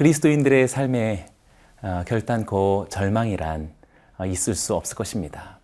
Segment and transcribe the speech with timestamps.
[0.00, 1.26] 그리스도인들의 삶에
[1.82, 3.70] 어, 결단코 절망이란
[4.16, 5.58] 어, 있을 수 없을 것입니다.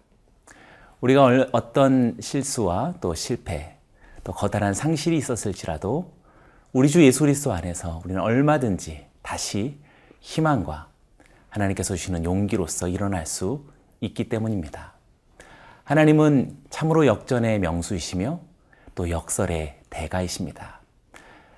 [1.00, 3.78] 우리가 어떤 실수와 또 실패,
[4.24, 6.12] 또 거다란 상실이 있었을지라도
[6.74, 9.78] 우리 주 예수 그리스도 안에서 우리는 얼마든지 다시
[10.20, 10.90] 희망과
[11.48, 13.64] 하나님께서 주시는 용기로서 일어날 수
[14.02, 14.92] 있기 때문입니다.
[15.84, 18.40] 하나님은 참으로 역전의 명수이시며
[18.94, 20.75] 또 역설의 대가이십니다.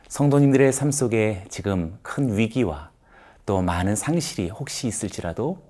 [0.09, 2.91] 성도님들의 삶 속에 지금 큰 위기와
[3.45, 5.63] 또 많은 상실이 혹시 있을지라도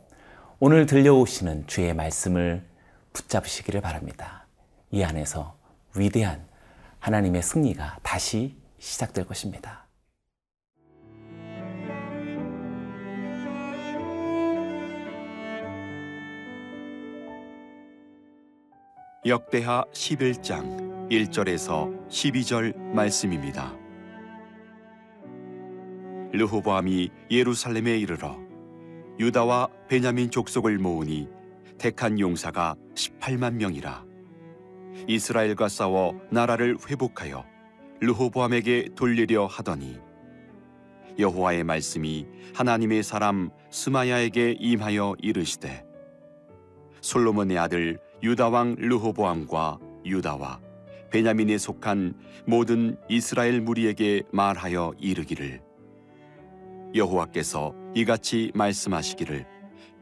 [0.61, 2.65] 오늘 들려오시는 주의 말씀을
[3.13, 4.47] 붙잡으시기를 바랍니다.
[4.93, 5.57] 이 안에서
[5.97, 6.47] 위대한
[7.01, 9.89] 하나님의 승리가 다시 시작될 것입니다.
[19.27, 23.88] 역대하 11장 1절에서 12절 말씀입니다.
[26.33, 28.39] 르호보암이 예루살렘에 이르러
[29.19, 31.29] 유다와 베냐민 족속을 모으니
[31.79, 34.05] 택한 용사가 18만 명이라.
[35.07, 37.45] 이스라엘과 싸워 나라를 회복하여
[38.01, 39.99] 르호보암에게 돌리려 하더니
[41.19, 45.85] 여호와의 말씀이 하나님의 사람 스마야에게 임하여 이르시되
[47.01, 50.61] 솔로몬의 아들 유다 왕 르호보암과 유다와
[51.11, 52.15] 베냐민에 속한
[52.47, 55.68] 모든 이스라엘 무리에게 말하여 이르기를
[56.95, 59.47] 여호와께서 이같이 말씀하시기를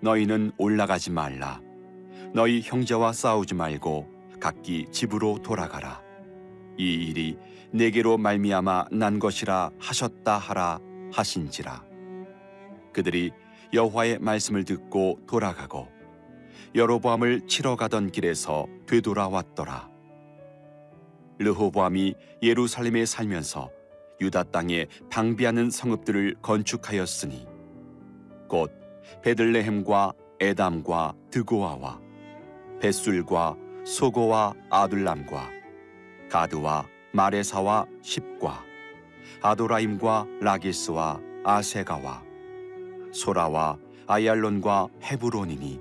[0.00, 1.60] 너희는 올라가지 말라.
[2.32, 4.06] 너희 형제와 싸우지 말고
[4.40, 6.02] 각기 집으로 돌아가라.
[6.78, 7.38] 이 일이
[7.72, 10.78] 내게로 말미암아 난 것이라 하셨다 하라
[11.12, 11.84] 하신지라.
[12.92, 13.32] 그들이
[13.72, 15.88] 여호와의 말씀을 듣고 돌아가고
[16.74, 19.88] 여로보암을 치러 가던 길에서 되돌아왔더라.
[21.38, 23.70] 르호보암이 예루살렘에 살면서
[24.20, 27.46] 유다 땅에 방비하는 성읍들을 건축하였으니
[28.48, 28.72] 곧
[29.22, 32.00] 베들레헴과 에담과 드고아와
[32.80, 35.50] 벳술과 소고와 아둘람과
[36.30, 38.64] 가드와 마레사와 십과
[39.42, 42.22] 아도라임과 라기스와 아세가와
[43.12, 45.80] 소라와 아얄론과 헤브론이니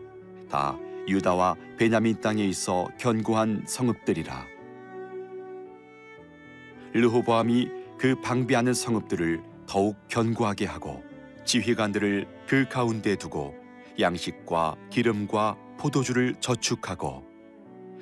[0.49, 4.45] 다 유다와 베냐민 땅에 있어 견고한 성읍들이라.
[6.93, 11.03] 르호보암이 그 방비하는 성읍들을 더욱 견고하게 하고
[11.45, 13.55] 지휘관들을 그 가운데 두고
[13.99, 17.23] 양식과 기름과 포도주를 저축하고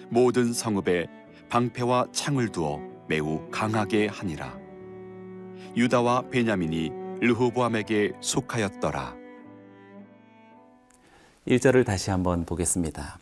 [0.10, 1.08] 모든 성읍에
[1.50, 4.58] 방패와 창을 두어 매우 강하게 하니라
[5.76, 9.16] 유다와 베냐민이 르호보암에게 속하였더라
[11.48, 13.20] 1절을 다시 한번 보겠습니다.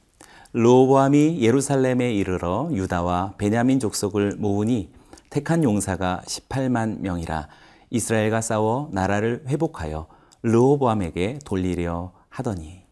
[0.53, 4.89] 르호보암이 예루살렘에 이르러 유다와 베냐민 족속을 모으니
[5.31, 7.47] 택한 용사가 18만 명이라
[7.89, 10.07] 이스라엘과 싸워 나라를 회복하여
[10.43, 12.83] 르호보암에게 돌리려 하더니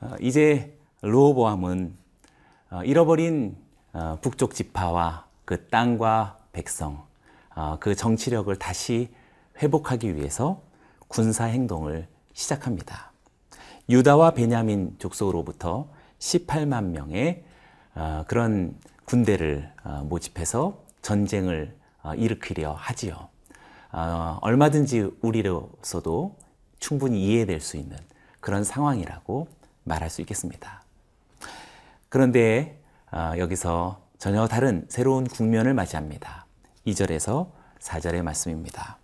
[0.00, 1.96] 어, 이제 르호보암은
[2.70, 3.56] 어, 잃어버린
[3.92, 7.04] 어, 북쪽 지파와 그 땅과 백성
[7.80, 9.10] 그 정치력을 다시
[9.60, 10.62] 회복하기 위해서
[11.08, 13.12] 군사 행동을 시작합니다.
[13.90, 15.88] 유다와 베냐민 족속으로부터
[16.18, 17.44] 18만 명의
[18.26, 18.74] 그런
[19.04, 19.72] 군대를
[20.04, 21.76] 모집해서 전쟁을
[22.16, 23.28] 일으키려 하지요.
[24.40, 26.36] 얼마든지 우리로서도
[26.78, 27.96] 충분히 이해될 수 있는
[28.40, 29.48] 그런 상황이라고
[29.84, 30.82] 말할 수 있겠습니다.
[32.08, 32.80] 그런데
[33.38, 36.46] 여기서 전혀 다른 새로운 국면을 맞이합니다.
[36.86, 38.98] 2절에서 4절의 말씀입니다.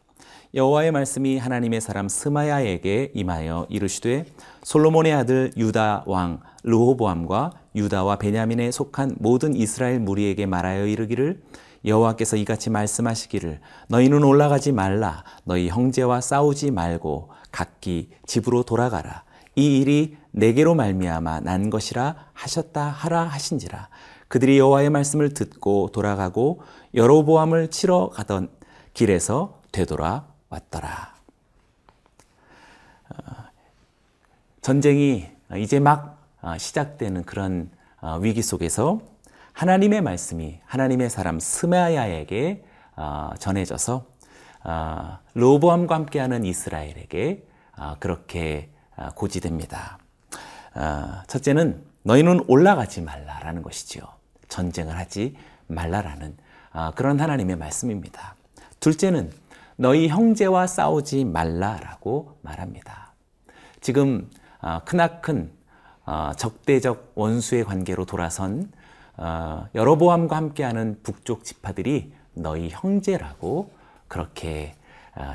[0.55, 4.25] 여호와의 말씀이 하나님의 사람 스마야에게 임하여 이르시되
[4.63, 11.43] 솔로몬의 아들 유다 왕 르호보암과 유다와 베냐민에 속한 모든 이스라엘 무리에게 말하여 이르기를
[11.85, 19.25] 여호와께서 이같이 말씀하시기를 너희는 올라가지 말라 너희 형제와 싸우지 말고 각기 집으로 돌아가라.
[19.55, 23.89] 이 일이 내게로 말미암아 난 것이라 하셨다 하라 하신지라.
[24.29, 26.63] 그들이 여호와의 말씀을 듣고 돌아가고
[26.95, 28.49] 여로보암을 치러 가던
[28.95, 31.15] 길에서 되돌아 왔더라.
[33.11, 33.15] 어,
[34.61, 39.01] 전쟁이 이제 막 어, 시작되는 그런 어, 위기 속에서
[39.53, 42.65] 하나님의 말씀이 하나님의 사람 스마야에게
[43.41, 44.07] 전해져서
[45.35, 47.45] 로보암과 함께하는 이스라엘에게
[47.99, 48.71] 그렇게
[49.17, 49.99] 고지됩니다.
[51.27, 54.05] 첫째는 너희는 올라가지 말라라는 것이지요.
[54.49, 55.37] 전쟁을 하지
[55.67, 56.37] 말라라는
[56.95, 58.37] 그런 하나님의 말씀입니다.
[58.79, 59.33] 둘째는
[59.81, 63.15] 너희 형제와 싸우지 말라라고 말합니다.
[63.81, 64.29] 지금
[64.85, 65.53] 크나큰
[66.37, 68.73] 적대적 원수의 관계로 돌아선
[69.77, 73.71] 여로보암과 함께하는 북쪽 지파들이 너희 형제라고
[74.09, 74.75] 그렇게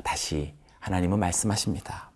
[0.03, 2.11] 다시 하나님은 말씀하십니다.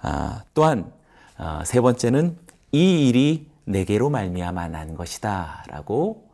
[0.00, 0.92] 아, 또한
[1.38, 2.38] 어, 세 번째는
[2.70, 6.28] 이 일이 내게로 말미암아 난 것이다라고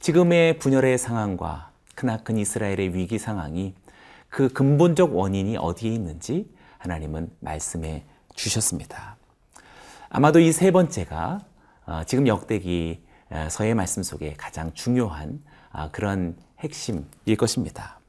[0.00, 3.74] 지금의 분열의 상황과 크나큰 이스라엘의 위기 상황이
[4.30, 8.04] 그 근본적 원인이 어디에 있는지 하나님은 말씀해
[8.34, 9.16] 주셨습니다.
[10.08, 11.40] 아마도 이 세 번째가
[11.86, 15.42] 어, 지금 역대기 어, 서의 말씀 속에 가장 중요한
[15.92, 18.00] 그런 핵심일 것입니다.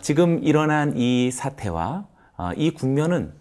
[0.00, 2.06] 지금 일어난 이 사태와
[2.56, 3.32] 이 국면은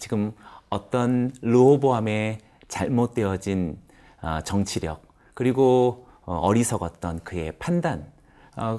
[0.00, 0.32] 지금
[0.70, 3.78] 어떤 르호보암의 잘못되어진
[4.22, 5.02] 어, 정치력
[5.34, 8.10] 그리고 어, 어리석었던 그의 판단
[8.56, 8.78] 어,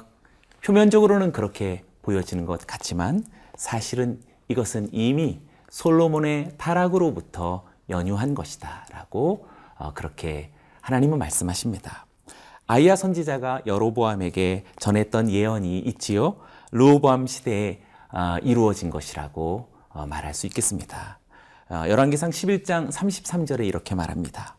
[0.64, 3.24] 표면적으로는 그렇게 보여지는 것 같지만
[3.56, 5.40] 사실은 이것은 이미
[5.72, 9.48] 솔로몬의 타락으로부터 연유한 것이다 라고
[9.96, 12.06] 그렇게 하나님은 말씀하십니다.
[12.68, 16.38] 아이야 선지자가 여로보암에게 전했던 예언이 있지요.
[16.72, 17.82] 르호보암 시대에
[18.44, 19.70] 이루어진 것이라고
[20.08, 21.20] 말할 수 있겠습니다.
[21.68, 24.56] 어, 열왕기상 11장 33절에 이렇게 말합니다.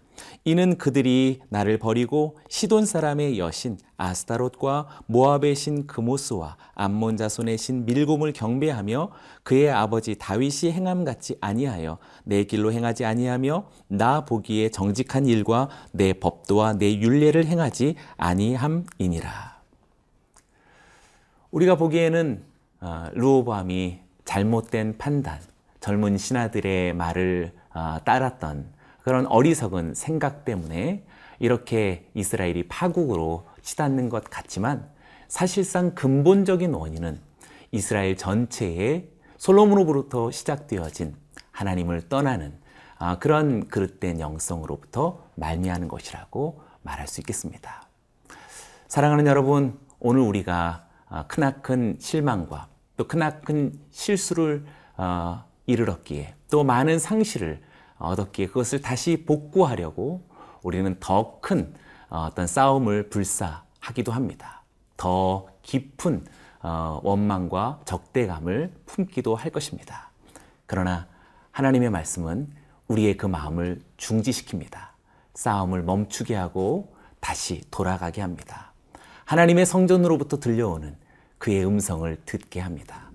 [0.47, 8.33] 이는 그들이 나를 버리고 시돈 사람의 여신 아스타롯과 모압의 신 그모스와 암몬 자손의 신 밀곰을
[8.33, 9.11] 경배하며
[9.43, 16.13] 그의 아버지 다윗이 행함 같이 아니하여 내 길로 행하지 아니하며 나 보기에 정직한 일과 내
[16.13, 19.57] 법도와 내 율례를 행하지 아니함이니라.
[21.51, 22.45] 우리가 보기에는
[22.83, 25.41] 어, 르호보암이 잘못된 판단,
[25.81, 28.75] 젊은 신하들의 말을 아, 따랐던
[29.06, 31.05] 그런 어리석은 생각 때문에
[31.38, 34.91] 이렇게 이스라엘이 파국으로 치닫는 것 같지만
[35.29, 37.20] 사실상 근본적인 원인은
[37.70, 41.14] 이스라엘 전체에 솔로몬으로부터 시작되어진
[41.53, 42.58] 하나님을 떠나는
[42.99, 47.87] 아, 그런 그릇된 영성으로부터 말미하는 것이라고 말할 수 있겠습니다.
[48.88, 52.67] 사랑하는 여러분, 오늘 우리가 아, 크나큰 실망과
[52.97, 54.64] 또 크나큰 실수를
[55.67, 57.62] 이르렀기에 또 많은 상실을
[57.99, 60.23] 얻었기에 그것을 다시 복구하려고
[60.63, 61.75] 우리는 더 큰
[62.09, 64.63] 어떤 싸움을 불사하기도 합니다.
[64.97, 66.25] 더 깊은
[66.63, 70.11] 어, 원망과 적대감을 품기도 할 것입니다.
[70.67, 71.07] 그러나
[71.53, 72.51] 하나님의 말씀은
[72.89, 74.89] 우리의 그 마음을 중지시킵니다.
[75.35, 78.73] 싸움을 멈추게 하고 다시 돌아가게 합니다.
[79.27, 80.97] 하나님의 성전으로부터 들려오는
[81.39, 83.11] 그의 음성을 듣게 합니다.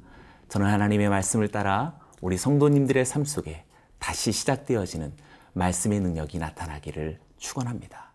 [0.49, 3.63] 저는 하나님의 말씀을 따라 우리 성도님들의 삶 속에
[4.01, 5.13] 다시 시작되어지는
[5.53, 8.11] 말씀의 능력이 나타나기를 축원합니다.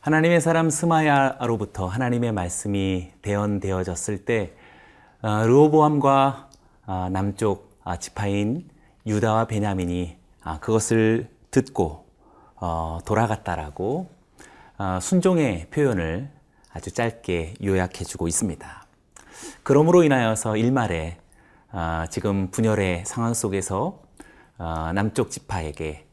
[0.00, 4.52] 하나님의 사람 스마야로부터 하나님의 말씀이 대언되어졌을 때
[5.22, 6.50] 어, 르호보암과
[6.86, 8.68] 어, 남쪽 아, 지파인
[9.06, 10.21] 유다와 베냐민이 아,
[10.60, 12.06] 그것을 듣고
[12.56, 14.08] 어, 돌아갔다라고
[14.78, 16.30] 어, 순종의 표현을
[16.72, 18.86] 아주 짧게 요약해 주고 있습니다.
[19.62, 21.18] 그러므로 인하여서 일말에
[21.70, 24.02] 아, 지금 분열의 상황 속에서
[24.94, 26.06] 남쪽 지파에게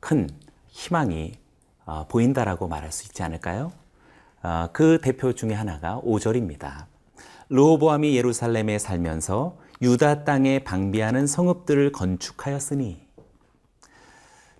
[0.00, 0.28] 큰
[0.66, 1.32] 희망이
[2.08, 3.72] 보인다라고 말할 수 있지 않을까요?
[4.72, 6.86] 그 대표 중에 하나가 5절입니다.
[7.48, 13.07] 르호보암이 예루살렘에 살면서 유다 땅에 방비하는 성읍들을 건축하였으니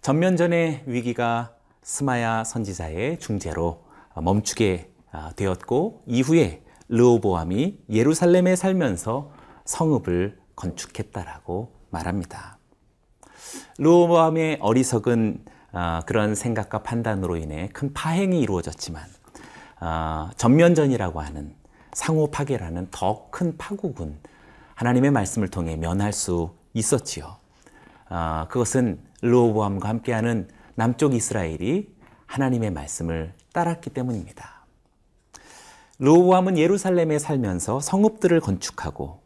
[0.01, 3.85] 전면전의 위기가 스마야 선지자의 중재로
[4.17, 9.31] 멈추게 아, 되었고 이후에 르호보암이 예루살렘에 살면서
[9.65, 12.59] 성읍을 건축했다라고 말합니다.
[13.79, 19.03] 르호보암의 어리석은 아, 그런 생각과 판단으로 인해 큰 파행이 이루어졌지만
[19.81, 21.55] 아, 전면전이라고 하는
[21.93, 24.19] 상호 파괴라는 더 큰 파국은
[24.75, 27.37] 하나님의 말씀을 통해 면할 수 있었지요.
[28.09, 31.89] 아, 그것은 르호보암과 함께하는 남쪽 이스라엘이
[32.27, 34.67] 하나님의 말씀을 따랐기 때문입니다.
[35.99, 39.21] 르호보암은 예루살렘에 살면서 성읍들을 건축하고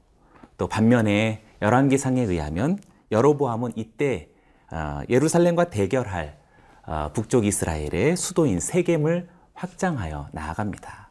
[0.56, 2.78] 또 반면에 열왕기상에 의하면
[3.10, 4.28] 여로보암은 이때
[4.70, 6.38] 아, 예루살렘과 대결할
[6.84, 11.10] 아, 북쪽 이스라엘의 수도인 세겜을 확장하여 나아갑니다.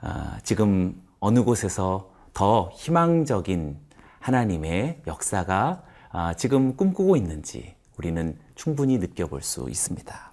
[0.00, 3.78] 아, 지금 어느 곳에서 더 희망적인
[4.20, 5.82] 하나님의 역사가
[6.14, 10.32] 아, 지금 꿈꾸고 있는지 우리는 충분히 느껴볼 수 있습니다.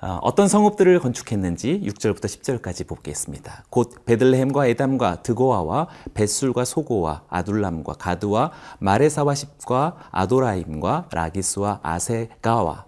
[0.00, 3.64] 아, 어떤 성읍들을 건축했는지 6절부터 10절까지 보겠습니다.
[3.68, 12.86] 곧 베들레헴과 에담과 드고아와 벳술과 소고와 아둘람과 가드와 마레사와 십과 아도라임과 라기스와 아세가와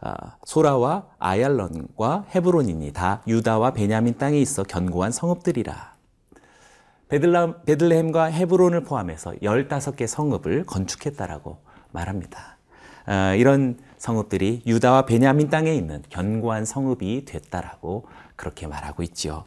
[0.00, 0.14] 아,
[0.44, 5.95] 소라와 아얄런과 헤브론이니 다 유다와 베냐민 땅에 있어 견고한 성읍들이라.
[7.08, 11.58] 베들라, 베들레헴과 헤브론을 포함해서 15개 성읍을 건축했다라고
[11.92, 12.56] 말합니다.
[13.06, 19.44] 어, 이런 성읍들이 유다와 베냐민 땅에 있는 견고한 성읍이 됐다라고 그렇게 말하고 있지요.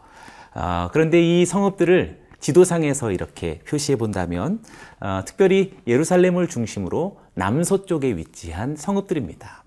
[0.56, 4.64] 어, 그런데 이 성읍들을 지도상에서 이렇게 표시해 본다면
[5.02, 9.64] 어, 특별히 예루살렘을 중심으로 남서쪽에 위치한 성읍들입니다.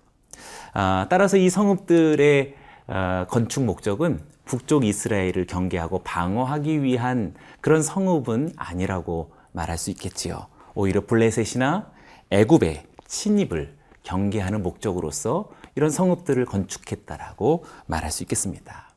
[0.72, 2.54] 아, 따라서 이 성읍들의
[2.88, 4.20] 어, 건축 목적은
[4.52, 7.32] 북쪽 이스라엘을 경계하고 방어하기 위한
[7.62, 10.46] 그런 성읍은 아니라고 말할 수 있겠지요.
[10.74, 11.90] 오히려 블레셋이나
[12.28, 18.90] 애굽의 침입을 경계하는 목적으로서 이런 성읍들을 건축했다라고 말할 수 있겠습니다.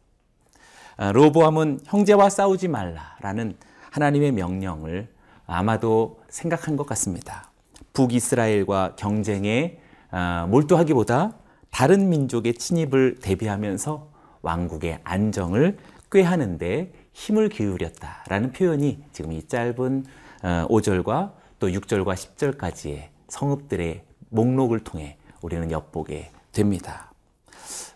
[0.98, 3.56] 아, 로보암은 형제와 싸우지 말라라는
[3.92, 5.08] 하나님의 명령을
[5.48, 7.50] 아마도 생각한 것 같습니다.
[7.94, 9.80] 북이스라엘과 경쟁에
[10.12, 11.38] 아, 몰두하기보다
[11.70, 14.15] 다른 민족의 침입을 대비하면서
[14.46, 15.78] 왕국의 안정을
[16.12, 20.06] 꾀하는데 힘을 기울였다라는 표현이 지금 이 짧은
[20.42, 27.12] 5절과 어, 또 6절과 10절까지의 성읍들의 목록을 통해 우리는 엿보게 됩니다.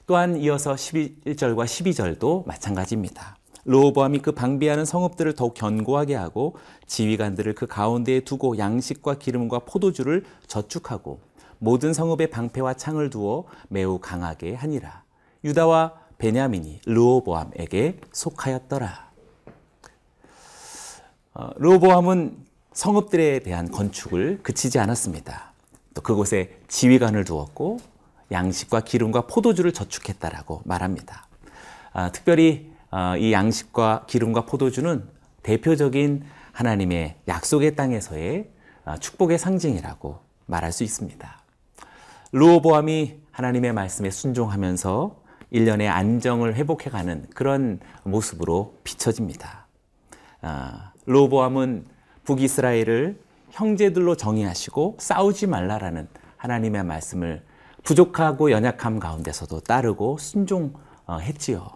[0.07, 3.37] 또한 이어서 11절과 12절도 마찬가지입니다.
[3.65, 6.55] 로보암이 그 방비하는 성읍들을 더욱 견고하게 하고
[6.87, 11.19] 지휘관들을 그 가운데에 두고 양식과 기름과 포도주를 저축하고
[11.59, 15.03] 모든 성읍의 방패와 창을 두어 매우 강하게 하니라.
[15.43, 19.09] 유다와 베냐민이 르호보암에게 속하였더라.
[21.33, 25.53] 어, 르호보암은 성읍들에 대한 건축을 그치지 않았습니다.
[25.93, 27.79] 또 그곳에 지휘관을 두었고
[28.31, 31.27] 양식과 기름과 포도주를 저축했다라고 말합니다.
[31.93, 35.07] 아, 특별히 아, 이 양식과 기름과 포도주는
[35.43, 38.49] 대표적인 하나님의 약속의 땅에서의
[38.85, 41.39] 아, 축복의 상징이라고 말할 수 있습니다.
[42.31, 45.18] 르호보암이 하나님의 말씀에 순종하면서
[45.51, 49.67] 일련의 안정을 회복해가는 그런 모습으로 비춰집니다.
[50.41, 51.85] 아, 르호보암은
[52.23, 53.19] 북이스라엘을
[53.51, 57.43] 형제들로 정의하시고 싸우지 말라라는 하나님의 말씀을
[57.83, 61.67] 부족하고 연약함 가운데서도 따르고 순종했지요.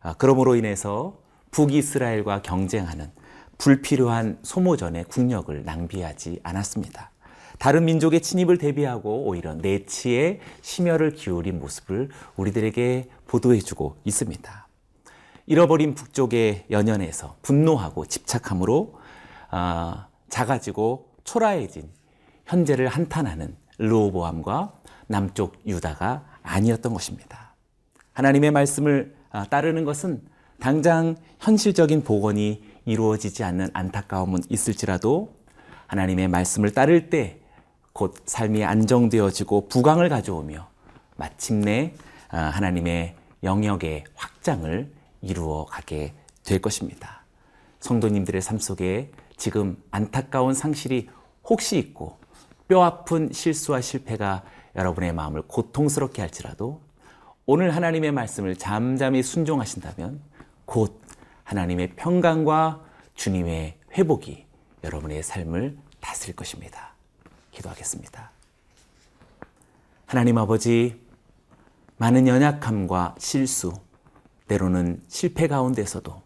[0.00, 1.18] 아, 그러므로 인해서
[1.50, 3.10] 북이스라엘과 경쟁하는
[3.58, 7.10] 불필요한 소모전의 국력을 낭비하지 않았습니다.
[7.58, 14.68] 다른 민족의 침입을 대비하고 오히려 내치에 심혈을 기울인 모습을 우리들에게 보도해주고 있습니다.
[15.46, 18.94] 잃어버린 북쪽의 연연에서 분노하고 집착함으로
[19.50, 21.88] 아, 작아지고 초라해진
[22.46, 24.72] 현재를 한탄하는 르호보암과
[25.06, 27.54] 남쪽 유다가 아니었던 것입니다.
[28.12, 30.22] 하나님의 말씀을 아, 따르는 것은
[30.60, 35.34] 당장 현실적인 복원이 이루어지지 않는 안타까움은 있을지라도
[35.86, 37.40] 하나님의 말씀을 따를 때
[37.94, 40.68] 곧 삶이 안정되어지고 부강을 가져오며
[41.16, 41.94] 마침내
[42.28, 46.12] 아, 하나님의 영역의 확장을 이루어 가게
[46.44, 47.22] 될 것입니다.
[47.78, 51.08] 성도님들의 삶 속에 지금 안타까운 상실이
[51.44, 52.18] 혹시 있고
[52.66, 54.42] 뼈 아픈 실수와 실패가
[54.74, 56.80] 여러분의 마음을 고통스럽게 할지라도
[57.46, 60.20] 오늘 하나님의 말씀을 잠잠히 순종하신다면
[60.64, 61.00] 곧
[61.44, 62.82] 하나님의 평강과
[63.14, 64.46] 주님의 회복이
[64.82, 66.93] 여러분의 삶을 다스릴 것입니다.
[67.54, 68.30] 기도하겠습니다.
[70.06, 71.00] 하나님 아버지,
[71.96, 73.72] 많은 연약함과 실수,
[74.48, 76.22] 때로는 실패 가운데서도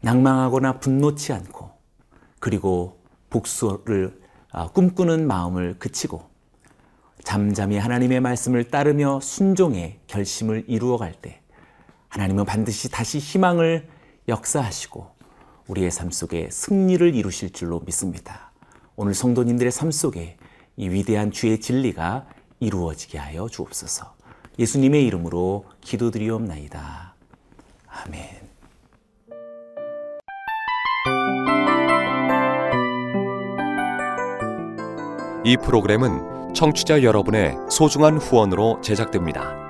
[0.00, 1.70] 낭망하거나 분노치 않고
[2.38, 4.18] 그리고 복수를
[4.52, 6.28] 아, 꿈꾸는 마음을 그치고
[7.22, 11.40] 잠잠히 하나님의 말씀을 따르며 순종의 결심을 이루어 갈 때
[12.08, 13.88] 하나님은 반드시 다시 희망을
[14.26, 15.14] 역사하시고
[15.68, 18.49] 우리의 삶 속에 승리를 이루실 줄로 믿습니다.
[19.02, 20.36] 오늘 성도님들의 삶 속에
[20.76, 22.26] 이 위대한 주의 진리가
[22.58, 24.14] 이루어지게 하여 주옵소서.
[24.58, 27.14] 예수님의 이름으로 기도드리옵나이다.
[27.88, 28.50] 아멘.
[35.46, 39.69] 이 프로그램은 청취자 여러분의 소중한 후원으로 제작됩니다.